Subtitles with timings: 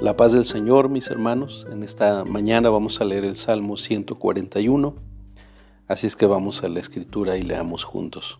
[0.00, 1.66] La paz del Señor, mis hermanos.
[1.72, 4.94] En esta mañana vamos a leer el Salmo 141.
[5.88, 8.38] Así es que vamos a la escritura y leamos juntos.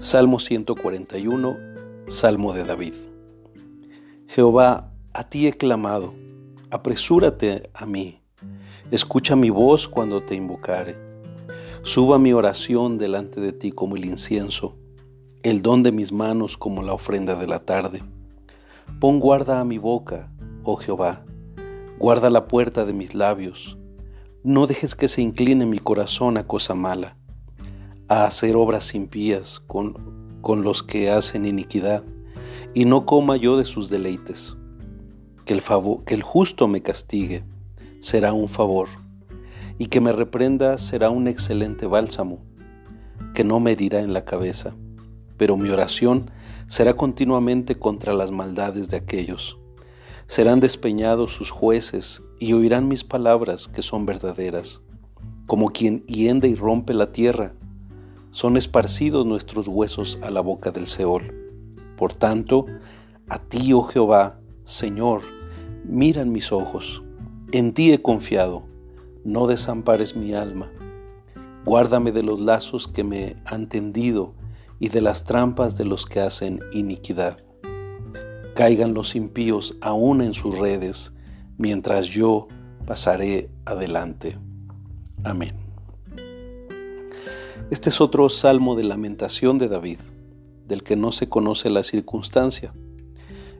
[0.00, 1.56] Salmo 141,
[2.08, 2.94] Salmo de David.
[4.26, 6.14] Jehová, a ti he clamado,
[6.68, 8.20] apresúrate a mí,
[8.90, 10.96] escucha mi voz cuando te invocare.
[11.82, 14.74] Suba mi oración delante de ti como el incienso,
[15.44, 18.02] el don de mis manos como la ofrenda de la tarde.
[19.00, 20.30] Pon guarda a mi boca,
[20.64, 21.24] oh Jehová,
[21.98, 23.78] guarda la puerta de mis labios.
[24.42, 27.16] No dejes que se incline mi corazón a cosa mala,
[28.08, 32.02] a hacer obras impías con, con los que hacen iniquidad,
[32.74, 34.56] y no coma yo de sus deleites.
[35.44, 37.44] Que el, favor, que el justo me castigue
[38.00, 38.88] será un favor,
[39.78, 42.40] y que me reprenda será un excelente bálsamo,
[43.32, 44.74] que no me herirá en la cabeza,
[45.36, 46.30] pero mi oración
[46.68, 49.58] será continuamente contra las maldades de aquellos.
[50.26, 54.82] Serán despeñados sus jueces y oirán mis palabras que son verdaderas.
[55.46, 57.54] Como quien hiende y rompe la tierra,
[58.30, 61.34] son esparcidos nuestros huesos a la boca del Seol.
[61.96, 62.66] Por tanto,
[63.28, 65.22] a ti, oh Jehová, Señor,
[65.84, 67.02] miran mis ojos.
[67.50, 68.64] En ti he confiado.
[69.24, 70.70] No desampares mi alma.
[71.64, 74.34] Guárdame de los lazos que me han tendido
[74.80, 77.38] y de las trampas de los que hacen iniquidad.
[78.54, 81.12] Caigan los impíos aún en sus redes,
[81.56, 82.48] mientras yo
[82.86, 84.38] pasaré adelante.
[85.24, 85.54] Amén.
[87.70, 89.98] Este es otro salmo de lamentación de David,
[90.66, 92.72] del que no se conoce la circunstancia.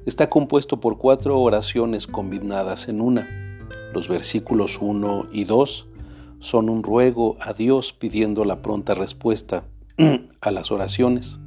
[0.07, 3.29] Está compuesto por cuatro oraciones combinadas en una.
[3.93, 5.89] Los versículos 1 y 2
[6.41, 9.65] son un ruego a Dios pidiendo la pronta respuesta
[10.41, 11.39] a las oraciones.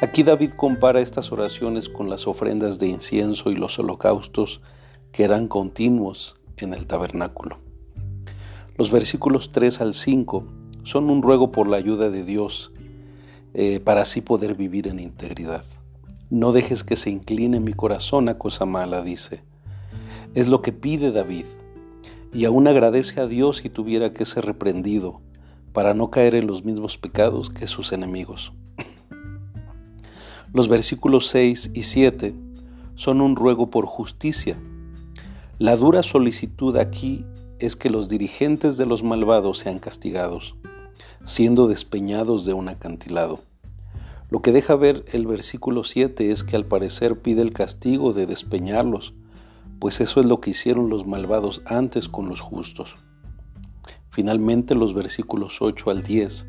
[0.00, 4.60] Aquí David compara estas oraciones con las ofrendas de incienso y los holocaustos
[5.12, 7.58] que eran continuos en el tabernáculo.
[8.76, 10.44] Los versículos 3 al 5
[10.82, 12.72] son un ruego por la ayuda de Dios
[13.54, 15.64] eh, para así poder vivir en integridad.
[16.30, 19.44] No dejes que se incline mi corazón a cosa mala, dice.
[20.34, 21.46] Es lo que pide David,
[22.32, 25.20] y aún agradece a Dios si tuviera que ser reprendido,
[25.74, 28.52] para no caer en los mismos pecados que sus enemigos.
[30.52, 32.32] Los versículos 6 y 7
[32.94, 34.56] son un ruego por justicia.
[35.58, 37.26] La dura solicitud aquí
[37.58, 40.54] es que los dirigentes de los malvados sean castigados,
[41.24, 43.40] siendo despeñados de un acantilado.
[44.30, 48.26] Lo que deja ver el versículo 7 es que al parecer pide el castigo de
[48.26, 49.12] despeñarlos,
[49.80, 52.94] pues eso es lo que hicieron los malvados antes con los justos.
[54.14, 56.46] Finalmente los versículos 8 al 10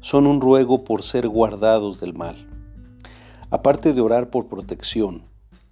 [0.00, 2.48] son un ruego por ser guardados del mal.
[3.50, 5.24] Aparte de orar por protección,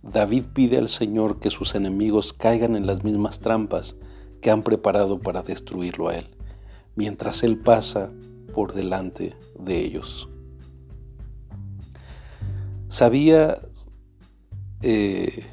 [0.02, 3.96] David pide al Señor que sus enemigos caigan en las mismas trampas
[4.42, 6.28] que han preparado para destruirlo a él,
[6.94, 8.10] mientras él pasa
[8.52, 10.28] por delante de ellos.
[12.88, 13.62] Sabía
[14.82, 15.46] eh,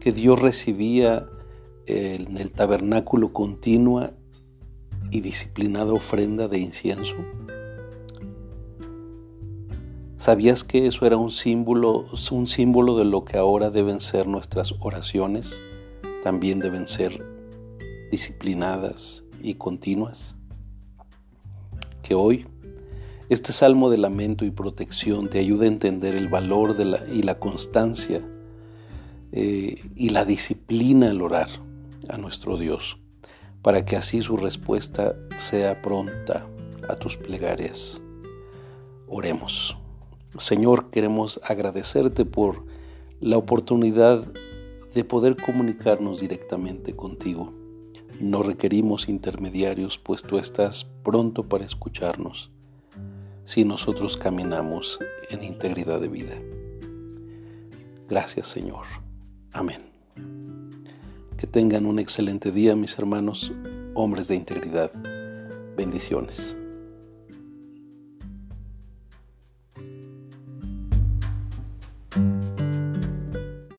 [0.00, 1.28] que Dios recibía
[1.84, 4.14] en el tabernáculo continua
[5.12, 7.14] y disciplinada ofrenda de incienso?
[10.16, 14.74] ¿Sabías que eso era un símbolo, un símbolo de lo que ahora deben ser nuestras
[14.80, 15.60] oraciones?
[16.22, 17.24] También deben ser
[18.10, 20.36] disciplinadas y continuas.
[22.02, 22.46] Que hoy
[23.28, 27.22] este salmo de lamento y protección te ayude a entender el valor de la, y
[27.22, 28.22] la constancia
[29.32, 31.48] eh, y la disciplina al orar
[32.08, 33.01] a nuestro Dios
[33.62, 36.46] para que así su respuesta sea pronta
[36.88, 38.02] a tus plegarias.
[39.06, 39.76] Oremos.
[40.38, 42.64] Señor, queremos agradecerte por
[43.20, 44.24] la oportunidad
[44.94, 47.52] de poder comunicarnos directamente contigo.
[48.20, 52.50] No requerimos intermediarios, pues tú estás pronto para escucharnos
[53.44, 55.00] si nosotros caminamos
[55.30, 56.34] en integridad de vida.
[58.08, 58.86] Gracias Señor.
[59.52, 59.91] Amén.
[61.36, 63.52] Que tengan un excelente día, mis hermanos,
[63.94, 64.92] hombres de integridad.
[65.76, 66.56] Bendiciones.